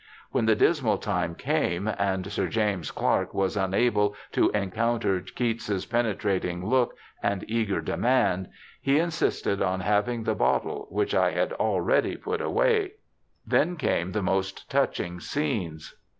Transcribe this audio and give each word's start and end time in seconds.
When 0.31 0.47
the 0.47 0.55
dismal 0.55 0.97
time 0.97 1.35
came, 1.35 1.87
and 1.87 2.25
Sir 2.31 2.47
James 2.47 2.89
Clark 2.89 3.35
was 3.35 3.55
unable 3.55 4.15
to 4.31 4.49
encounter 4.49 5.19
Keats's 5.21 5.85
penetrating 5.85 6.65
look 6.67 6.95
and 7.21 7.45
eager 7.47 7.81
demand, 7.81 8.49
he 8.81 8.97
insisted 8.97 9.61
on 9.61 9.81
having 9.81 10.23
the 10.23 10.33
bottle, 10.33 10.87
which 10.89 11.13
I 11.13 11.25
had 11.29 11.49
JOHN 11.49 11.49
KEATS 11.49 11.49
53 11.49 11.65
already 11.67 12.17
put 12.17 12.41
away. 12.41 12.91
Then 13.45 13.75
came 13.77 14.11
the 14.13 14.23
most 14.23 14.71
touching 14.71 15.19
scenes. 15.19 15.93